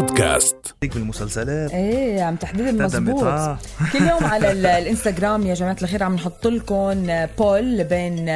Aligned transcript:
بودكاست. 0.00 0.56
بالمسلسلات. 0.82 1.70
إيه 1.70 2.22
عم 2.22 2.36
تحديدا 2.36 2.82
مزبوط 2.82 3.22
آه. 3.24 3.58
كل 3.92 3.98
يوم 3.98 4.24
على 4.24 4.52
ال- 4.52 4.66
الإنستغرام 4.66 5.46
يا 5.46 5.54
جماعة 5.54 5.76
الخير 5.82 6.02
عم 6.02 6.14
نحط 6.14 6.46
لكم 6.46 7.06
poll 7.38 7.84
بين 7.84 8.30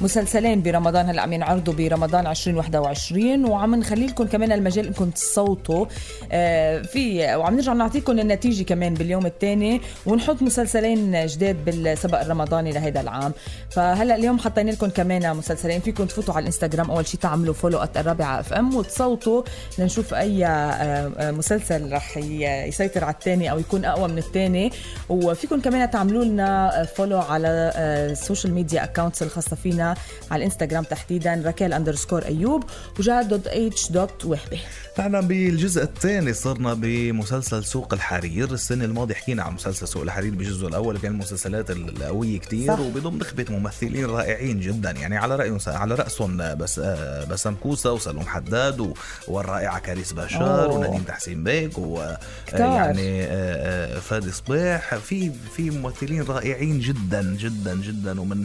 مسلسلين 0.00 0.62
برمضان 0.62 1.06
هلأ 1.08 1.22
عم 1.22 1.32
ينعرضوا 1.32 1.74
برمضان 1.74 2.26
2021 2.26 3.44
وعم 3.44 3.74
نخلي 3.74 4.06
لكم 4.06 4.24
كمان 4.26 4.52
المجال 4.52 4.86
إنكم 4.86 5.10
تصوتوا. 5.10 5.86
آه، 6.32 6.82
في 6.82 7.34
وعم 7.36 7.54
نرجع 7.54 7.72
نعطيكم 7.72 8.18
النتيجة 8.18 8.62
كمان 8.64 8.94
باليوم 8.94 9.26
الثاني 9.26 9.80
ونحط 10.06 10.42
مسلسلين 10.42 11.26
جداد 11.26 11.64
بالسبق 11.64 12.20
الرمضاني 12.20 12.72
لهذا 12.72 13.00
العام. 13.00 13.32
فهلأ 13.70 14.16
اليوم 14.16 14.38
حطينا 14.38 14.70
لكم 14.70 14.86
كمان 14.88 15.36
مسلسلين 15.36 15.80
فيكم 15.80 16.04
تفوتوا 16.04 16.34
على 16.34 16.42
الإنستغرام 16.42 16.90
أول 16.90 17.06
شيء 17.06 17.20
تعملوا 17.20 17.54
follow 17.54 17.82
الرابعة 17.96 18.40
FM 18.40 18.76
وتصوتوا 18.76 19.42
لنشوف 19.78 20.14
أي 20.14 20.46
آه، 20.46 20.93
مسلسل 21.18 21.92
رح 21.92 22.16
يسيطر 22.16 23.04
على 23.04 23.14
الثاني 23.14 23.50
أو 23.50 23.58
يكون 23.58 23.84
أقوى 23.84 24.08
من 24.08 24.18
الثاني 24.18 24.72
وفيكم 25.08 25.60
كمان 25.60 25.90
تعملوا 25.90 26.24
لنا 26.24 26.84
follow 26.96 27.18
على 27.18 27.48
آه، 27.74 28.10
ال 28.12 28.18
social 28.18 28.54
media 28.54 28.84
accounts 28.84 29.22
الخاصة 29.22 29.56
فينا 29.56 29.94
على 30.30 30.38
الانستغرام 30.38 30.84
تحديدا 30.84 31.42
ركال 31.46 31.72
underscore 31.72 32.24
ايوب 32.24 32.64
وجاد 32.98 33.28
dot 33.28 33.46
H 33.46 33.90
dot 33.92 34.24
وهبة. 34.24 34.60
نحن 34.98 35.20
بالجزء 35.28 35.82
الثاني 35.82 36.32
صرنا 36.32 36.74
بمسلسل 36.74 37.64
سوق 37.64 37.94
الحرير. 37.94 38.50
السنة 38.52 38.84
الماضية 38.84 39.14
حكينا 39.14 39.42
عن 39.42 39.54
مسلسل 39.54 39.88
سوق 39.88 40.02
الحرير 40.02 40.34
بالجزء 40.34 40.68
الأول 40.68 40.98
كان 40.98 41.12
المسلسلات 41.12 41.70
القوية 41.70 42.38
كتير 42.38 42.68
صح. 42.68 42.80
وبضم 42.80 43.18
نخبة 43.18 43.44
ممثلين 43.50 44.06
رائعين 44.06 44.60
جدا. 44.60 44.90
يعني 44.90 45.16
على 45.16 45.36
رأيهم 45.36 45.58
على 45.66 45.94
رأسهم 45.94 46.54
بس 46.56 46.78
آه، 46.78 47.24
بسام 47.24 47.54
كوسة 47.54 47.92
وسلوم 47.92 48.26
حداد 48.26 48.80
و- 48.80 48.94
والرائعة 49.28 49.78
كاريس 49.78 50.12
باشار 50.12 50.70
ونديم 50.86 51.02
تحسين 51.02 51.44
بيك 51.44 51.78
و 51.78 52.00
آه،. 52.00 52.18
يعني 52.52 53.22
آه، 53.22 53.96
آه، 53.96 53.98
فادي 53.98 54.32
صبيح 54.32 54.94
في 54.94 55.32
في 55.56 55.70
ممثلين 55.70 56.22
رائعين 56.22 56.80
جدا 56.80 57.36
جدا 57.38 57.74
جدا 57.74 58.20
ومن 58.20 58.44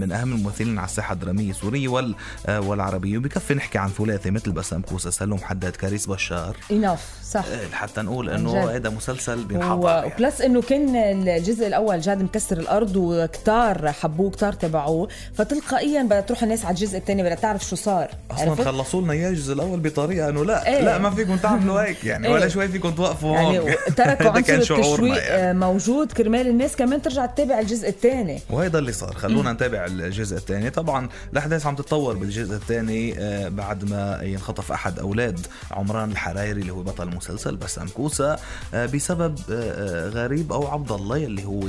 من 0.00 0.12
أهم 0.12 0.32
الممثلين 0.32 0.78
على 0.78 0.86
الساحة 0.86 1.12
الدرامية 1.12 1.50
السورية 1.50 1.88
وال 1.88 2.14
والعربية 2.48 3.18
وبكفي 3.18 3.54
نحكي 3.54 3.78
عن 3.78 3.88
ثلاثي 3.88 4.30
مثل 4.30 4.52
بسام 4.52 4.82
كوسة 4.82 5.10
سلوم 5.10 5.38
حداد 5.38 5.76
كاريس 5.76 6.06
بشار 6.06 6.56
enough 6.70 7.20
صح 7.30 7.44
حتى 7.72 8.00
نقول 8.00 8.30
إنه. 8.30 8.70
هذا 8.70 8.90
مسلسل 8.90 9.38
و- 9.40 9.44
بينحضر 9.44 9.88
يعني. 9.88 10.06
و 10.06 10.13
plus 10.13 10.40
إنه 10.40 10.62
كان 10.62 10.96
الجزء 10.96 11.66
الأول 11.66 12.00
جاد 12.00 12.22
مكسر 12.22 12.58
الأرض 12.58 12.96
وكتار 12.96 13.92
حبوه 13.92 14.30
كتار 14.30 14.52
تبعوه 14.52 15.08
فتلقائيا 15.34 16.02
بدها 16.02 16.20
تروح 16.20 16.42
الناس 16.42 16.64
على 16.64 16.74
الجزء 16.74 16.98
الثاني 16.98 17.22
بدها 17.22 17.34
تعرف 17.34 17.64
شو 17.64 17.76
صار 17.76 18.10
أصلا؟ 18.30 18.64
خلصوا 18.64 19.02
لنا 19.02 19.12
اياه 19.12 19.28
الجزء 19.28 19.52
الأول 19.52 19.80
بطريقة 19.80 20.28
إنه 20.28 20.44
لا 20.44 20.66
إيه. 20.66 20.84
لا 20.84 20.98
ما 20.98 21.10
فيكم 21.36 21.42
تعملوا 21.42 21.82
هيك 21.82 22.04
يعني 22.04 22.26
إيه. 22.26 22.32
ولا 22.32 22.48
شوي 22.48 22.68
فيكم 22.68 22.90
توقفوا 22.90 23.36
يعني 23.36 23.58
هون 23.58 23.74
تركوا 23.96 24.30
هذا 24.30 24.40
كان 24.40 24.56
عنصر 24.56 24.74
التشويق 24.74 25.22
يعني. 25.22 25.58
موجود 25.58 26.12
كرمال 26.12 26.48
الناس 26.48 26.76
كمان 26.76 27.02
ترجع 27.02 27.26
تتابع 27.26 27.58
الجزء 27.58 27.88
الثاني. 27.88 28.40
وهيدا 28.50 28.78
اللي 28.78 28.92
صار. 28.92 29.12
خلونا 29.12 29.52
نتابع 29.52 29.86
الجزء 29.86 30.36
الثاني. 30.36 30.70
طبعا 30.70 31.08
الأحداث 31.32 31.66
عم 31.66 31.76
تتطور 31.76 32.16
بالجزء 32.16 32.54
الثاني 32.54 33.18
آه، 33.18 33.48
بعد 33.48 33.90
ما 33.90 34.20
ينخطف 34.22 34.72
أحد 34.72 34.98
أولاد 34.98 35.46
عمران 35.70 36.10
الحرايري 36.10 36.60
اللي 36.60 36.72
هو 36.72 36.82
بطل 36.82 37.08
المسلسل 37.08 37.56
بسام 37.56 37.88
كوسه 37.88 38.38
آه، 38.74 38.86
بسبب 38.86 39.38
آه، 39.50 40.08
غريب 40.08 40.52
أو 40.52 40.66
عبد 40.66 40.92
الله 40.92 41.16
اللي 41.16 41.44
هو 41.44 41.60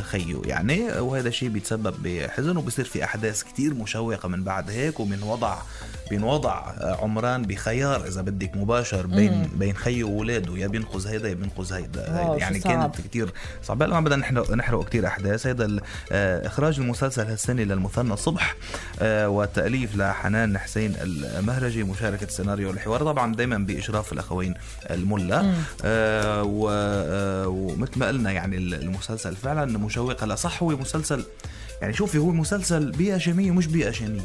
خيه. 0.00 0.42
يعني 0.44 1.00
وهذا 1.00 1.28
الشيء 1.28 1.48
بيتسبب 1.48 1.94
بحزن 2.02 2.56
وبصير 2.56 2.84
في 2.84 3.04
أحداث 3.04 3.42
كتير 3.42 3.74
مشوقة 3.74 4.28
من 4.28 4.44
بعد 4.44 4.70
هيك 4.70 5.00
ومن 5.00 5.22
وضع 5.22 5.56
بينوضع 6.16 6.70
آه، 6.70 6.98
عمران 7.02 7.42
بخيار 7.42 8.06
إذا 8.06 8.20
بدك 8.22 8.56
مباشر 8.56 9.06
بين 9.06 9.48
بين 9.56 9.76
خيه 9.76 10.04
واولاده 10.04 10.56
يا 10.56 10.66
بينقذ 10.66 11.06
هيدا 11.08 11.28
يا 11.28 11.34
بينقذ 11.34 11.72
هيدا. 11.72 12.06
يعني 12.38 12.60
صعب. 12.60 12.72
كانت 12.72 13.00
كتير 13.00 13.32
صعب 13.62 13.82
هلا 13.82 13.94
ما 13.94 14.00
بدنا 14.00 14.16
نحرق 14.16 14.50
نحرق 14.50 14.84
كتير 14.88 15.06
أحداث. 15.06 15.46
هذا 15.46 15.64
ال- 15.64 15.80
آه، 16.12 16.46
إخراج 16.46 16.80
المسلسل 16.80 17.26
هالسنة 17.26 17.62
للمثنى 17.62 18.16
صبح 18.16 18.56
آه، 19.00 19.28
والتاليف 19.28 19.96
لحنان 19.96 20.58
حسين 20.58 20.94
المهرجي 21.02 21.82
مشاركة 21.84 22.24
السيناريو 22.24 22.68
والحوار 22.68 23.00
طبعا 23.00 23.34
دائما 23.34 23.58
بإشراف 23.58 24.12
الأخوين 24.12 24.54
الملا. 24.90 25.52
آه، 25.84 26.42
ومثل 27.46 27.98
ما 27.98 28.06
قلنا 28.08 28.30
يعني 28.30 28.56
المسلسل 28.56 29.36
فعلا 29.36 29.78
مشوق. 29.78 30.22
هلا 30.22 30.34
صح 30.34 30.62
هو 30.62 30.68
مسلسل 30.68 31.24
يعني 31.82 31.94
شوفي 31.94 32.18
هو 32.18 32.30
مسلسل 32.30 32.90
بيئة 32.92 33.18
شامية 33.18 33.50
مش 33.50 33.66
بيئة 33.66 33.90
شامية. 33.90 34.20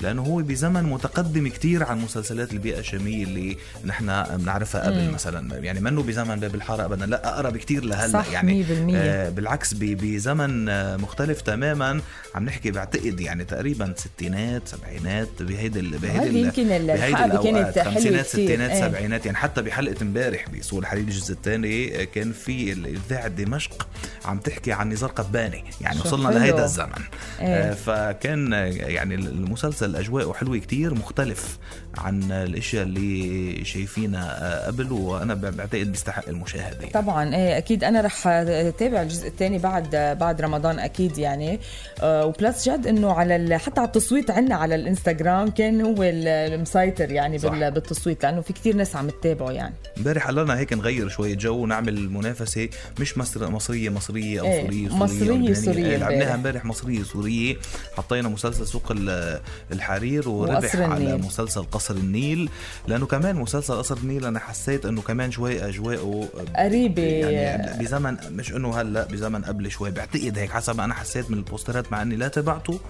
لأنه 0.00 0.22
هو 0.22 0.36
بزمن 0.36 0.82
متقدم 0.82 1.48
كتير 1.48 1.82
عن 1.84 1.98
مسلسلات 2.00 2.52
البيئة 2.52 2.78
الشامية 2.78 3.24
اللي 3.24 3.56
نحن 3.84 4.22
بنعرفها 4.36 4.86
قبل 4.86 5.10
مثلا. 5.10 5.56
يعني 5.58 5.80
منه 5.80 6.02
بزمن 6.02 6.40
باب 6.40 6.54
الحارة 6.54 6.84
ابدا. 6.84 7.06
لا 7.06 7.28
أقرب 7.34 7.56
كتير 7.56 7.84
لهلأ. 7.84 8.12
صح، 8.12 8.30
يعني 8.32 8.64
100%. 8.64 8.66
آه 8.96 9.28
بالعكس 9.30 9.74
بزمن 9.74 10.68
آه، 10.68 10.96
مختلف 10.96 11.40
تماما. 11.40 12.00
عم 12.34 12.44
نحكي 12.44 12.70
بعتقد 12.70 13.20
يعني 13.20 13.44
تقريبا 13.44 13.94
ستينات 13.96 14.68
سبعينات 14.68 15.28
بهيدي 15.42 15.80
بهيدي 15.80 16.40
يمكن 16.40 16.62
ال- 16.72 16.86
بهيدي 16.86 17.06
الحلقة 17.08 17.42
كانت 17.42 17.78
خمسينات. 17.88 18.26
ستينات 18.26 18.70
إيه. 18.70 18.80
سبعينات. 18.88 19.26
يعني 19.26 19.38
حتى 19.38 19.62
بحلقة 19.62 20.02
امبارح 20.02 20.48
بسوق 20.48 20.78
الحرير 20.78 21.04
الجزء 21.04 21.32
الثاني 21.34 22.00
آه، 22.02 22.04
كان 22.04 22.32
في 22.32 22.72
الاذاعه 22.72 23.28
دمشق 23.28 23.88
عم 24.24 24.38
تحكي 24.38 24.72
عن 24.72 24.88
نزار 24.88 25.10
قباني 25.10 25.64
يعني 25.80 26.00
وصلنا. 26.00 26.28
لهيدا 26.38 26.64
الزمن 26.64 26.92
إيه. 27.40 27.46
آه، 27.46 27.74
فكان 27.74 28.52
آه، 28.52 28.64
يعني 28.66 29.14
المسلسل 29.14 29.96
أجواءه 29.96 30.32
حلوة 30.32 30.58
كتير 30.58 30.94
مختلف 30.94 31.58
عن 31.98 32.32
الأشياء 32.32 32.82
اللي 32.82 33.64
شايفينها 33.64 34.38
آه، 34.42 34.66
قبل 34.66 34.92
وأنا 34.92 35.34
بعتقد 35.34 35.92
بيستحق 35.92 36.28
المشاهدة 36.28 36.78
يعني. 36.80 36.90
طبعا 36.92 37.34
إيه 37.34 37.58
أكيد 37.58 37.84
أنا 37.84 38.00
رح 38.00 38.26
اتابع 38.26 39.02
الجزء 39.02 39.28
الثاني 39.28 39.58
بعد 39.58 39.90
بعد 40.20 40.40
رمضان 40.40 40.78
أكيد 40.78 41.18
يعني 41.18 41.60
آه، 42.02 42.24
وبلس 42.26 42.68
جد 42.68 42.86
إنه 42.86 43.12
على 43.12 43.58
حتى 43.58 43.80
على 43.80 43.86
التصويت 43.86 44.30
عندنا 44.30 44.54
على 44.56 44.74
الإنستغرام 44.74 45.50
كان 45.50 45.80
هو 45.80 46.02
ال- 46.02 46.28
المسيطر 46.28 47.12
يعني 47.12 47.38
صح. 47.38 47.48
بال- 47.50 47.70
بالتصويت 47.70 48.22
لأنه 48.22 48.40
في 48.40 48.52
كتير 48.52 48.76
ناس 48.76 48.96
عم 48.96 49.08
تتابعه 49.10 49.50
يعني 49.50 49.74
امبارح 49.98 50.26
قررنا 50.26 50.58
هيك 50.58 50.72
نغير 50.72 51.08
شوية 51.08 51.34
جو 51.34 51.54
ونعمل 51.56 52.10
منافسة 52.10 52.68
مش 53.00 53.18
مصر 53.18 53.50
مصرية 53.50 53.88
مصرية 53.90 54.07
إيه، 54.16 54.62
سورية 54.62 54.88
مصرية 54.96 55.20
أو 55.30 55.34
لبنانية. 55.34 55.52
سورية 55.54 55.86
إيه، 55.86 55.96
لعبناها 55.96 56.34
امبارح. 56.34 56.64
مصرية 56.64 57.02
سورية 57.02 57.56
حطينا 57.96 58.28
مسلسل 58.28 58.66
سوق 58.66 58.92
ال- 58.92 59.40
الحرير 59.72 60.28
وربح 60.28 60.76
على 60.76 60.96
النيل. 60.96 61.18
مسلسل 61.26 61.62
قصر 61.72 61.94
النيل 61.94 62.50
لأنه 62.88 63.06
كمان 63.06 63.36
مسلسل 63.36 63.74
قصر 63.74 63.96
النيل 63.96 64.24
أنا 64.24 64.38
حسيت 64.38 64.86
إنه 64.86 65.02
كمان 65.02 65.30
شوي 65.30 65.68
أجواءه 65.68 66.28
قريبة 66.56 67.02
يعني 67.02 67.84
بزمن 67.84 68.16
مش 68.32 68.52
إنه 68.52 68.80
هلأ 68.80 69.04
بزمن 69.06 69.44
قبل 69.44 69.70
شوي 69.70 69.90
بعتقد 69.90 70.38
هيك 70.38 70.50
حسب 70.50 70.76
ما 70.76 70.84
أنا 70.84 70.94
حسيت 70.94 71.30
من 71.30 71.38
البوسترات 71.38 71.92
مع 71.92 72.02
إني 72.02 72.16
لا 72.16 72.28
تبعته 72.28 72.80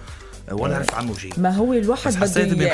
ولا 0.51 0.75
عرفت 0.75 0.93
عنه 0.93 1.17
شيء 1.17 1.33
ما 1.37 1.49
هو 1.55 1.73
الواحد 1.73 2.07
بس 2.07 2.15
حسيت 2.17 2.53
بده 2.53 2.65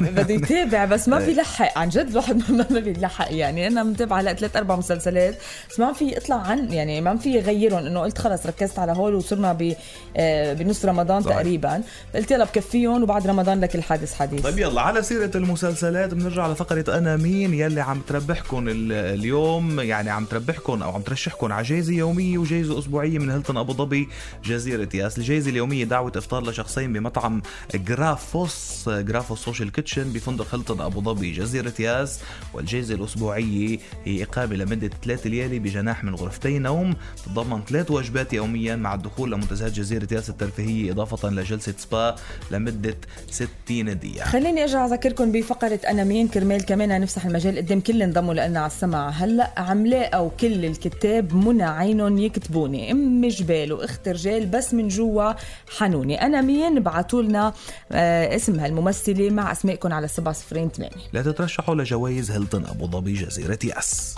بده 0.00 0.34
يتابع 0.34 0.84
بس 0.84 1.08
ما 1.08 1.18
إيه. 1.18 1.26
بيلحق 1.26 1.78
عن 1.78 1.88
جد 1.88 2.08
الواحد 2.10 2.36
ما 2.52 2.66
ما 2.70 2.80
بيلحق 2.80 3.32
يعني 3.32 3.66
أنا 3.66 3.82
متابعة 3.82 4.20
هلا 4.20 4.32
ثلاث 4.34 4.56
أربع 4.56 4.76
مسلسلات 4.76 5.38
بس 5.70 5.80
ما 5.80 5.92
في 5.92 6.16
اطلع 6.16 6.36
عن 6.36 6.72
يعني 6.72 7.00
ما 7.00 7.16
في 7.16 7.38
غيرهم 7.40 7.86
إنه 7.86 8.00
قلت 8.00 8.18
خلص 8.18 8.46
ركزت 8.46 8.78
على 8.78 8.92
هول 8.92 9.14
وصرنا 9.14 9.52
ب 9.52 9.74
آه، 10.16 10.52
بنص 10.52 10.84
رمضان 10.84 11.22
صحيح. 11.22 11.36
تقريبا. 11.36 11.82
قلت 12.14 12.30
يلا 12.30 12.44
بكفيهم 12.44 13.02
وبعد 13.02 13.26
رمضان 13.26 13.60
لك 13.60 13.74
الحادث 13.74 14.14
حديث. 14.14 14.40
طيب 14.42 14.58
يلا 14.58 14.80
على 14.80 15.02
سيرة 15.02 15.30
المسلسلات 15.34 16.14
بنرجع 16.14 16.48
لفقرة 16.48 16.98
أنا 16.98 17.16
مين 17.16 17.54
يلي 17.54 17.80
عم 17.80 18.00
تربحكم 18.08 18.68
ال- 18.68 18.92
اليوم. 18.92 19.80
يعني 19.80 20.10
عم 20.10 20.24
تربحكم 20.24 20.82
أو 20.82 20.90
عم 20.90 21.00
ترشحكم 21.02 21.52
على 21.52 21.66
جايزة 21.66 21.92
يومية 21.92 22.38
وجايزة 22.38 22.78
أسبوعية 22.78 23.18
من 23.18 23.30
هيلتون 23.30 23.56
أبو 23.56 23.72
ظبي 23.72 24.08
جزيرة 24.44 24.88
ياس 24.94 25.18
الجايزة 25.18 25.50
اليومية 25.50 25.84
دعوة 25.84 26.12
إفطار 26.16 26.42
لشخصين 26.76 26.92
بمطعم 26.92 27.42
جرافوس 27.74 28.88
جرافوس 28.88 29.44
سوشيال 29.44 29.72
كيتشن 29.72 30.12
بفندق 30.12 30.54
هيلتون 30.54 30.80
أبو 30.80 31.00
ظبي 31.00 31.32
جزيرة 31.32 31.72
ياس. 31.78 32.20
والجايزة 32.54 32.94
الأسبوعية 32.94 33.78
هي 34.04 34.22
إقامة 34.22 34.56
لمدة 34.56 34.90
ثلاث 35.04 35.26
ليالي 35.26 35.58
بجناح 35.58 36.04
من 36.04 36.14
غرفتي 36.14 36.58
نوم. 36.58 36.96
تتضمن 37.24 37.64
ثلاث 37.64 37.90
وجبات 37.90 38.32
يوميا 38.32 38.76
مع 38.76 38.94
الدخول 38.94 39.32
لمنتزهات 39.32 39.72
جزيرة 39.72 40.08
ياس 40.12 40.30
الترفيهية 40.30 40.92
إضافة 40.92 41.28
لجلسة 41.28 41.74
سبا 41.78 42.16
لمدة 42.50 42.96
60 43.30 43.98
دقيقة. 43.98 44.24
خليني 44.24 44.62
أرجع 44.62 44.86
أذكركم 44.86 45.32
بفقرة 45.32 45.80
أنا 45.88 46.04
مين 46.04 46.28
كرمال 46.28 46.64
كمان 46.64 47.00
نفسح 47.00 47.26
المجال 47.26 47.56
قدام 47.56 47.80
كل 47.80 48.02
انضموا 48.02 48.34
لنا 48.34 48.60
على 48.60 48.66
السمع. 48.66 49.08
هلأ 49.08 49.52
عم 49.56 49.86
لاقوا 49.86 50.30
كل 50.40 50.64
الكتاب 50.64 51.34
منى 51.34 51.64
عينهم 51.64 52.18
يكتبوني. 52.18 52.92
أم 52.92 53.28
جبال 53.28 53.72
واخت 53.72 54.08
رجال 54.08 54.46
بس 54.46 54.74
من 54.74 54.88
جوا 54.88 55.32
حنوني. 55.78 56.22
أنا 56.22 56.40
مين؟ 56.40 56.65
ابعتوا 56.66 57.22
لنا 57.22 57.52
آه 57.92 58.36
اسمها 58.36 58.66
الممثله 58.66 59.30
مع 59.30 59.52
اسمائكم 59.52 59.92
على 59.92 60.08
7 60.08 60.32
صفرين 60.34 60.68
8 60.68 60.92
لا 61.12 61.22
تترشحوا 61.22 61.74
لجوائز 61.74 62.30
هيلتون 62.30 62.66
أبو 62.66 62.86
ظبي 62.86 63.12
جزيرة 63.12 63.58
ياس. 63.64 64.14